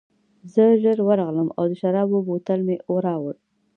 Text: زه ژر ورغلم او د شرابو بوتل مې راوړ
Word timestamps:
زه 0.53 0.65
ژر 0.81 0.97
ورغلم 1.07 1.49
او 1.57 1.63
د 1.71 1.73
شرابو 1.81 2.17
بوتل 2.27 2.59
مې 2.67 2.75
راوړ 3.05 3.35